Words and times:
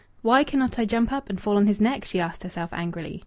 "Why 0.23 0.43
cannot 0.43 0.79
I 0.79 0.85
jump 0.85 1.11
up 1.11 1.29
and 1.29 1.39
fall 1.39 1.57
on 1.57 1.67
his 1.67 1.79
neck?" 1.79 2.05
she 2.05 2.19
asked 2.19 2.41
herself 2.41 2.73
angrily. 2.73 3.19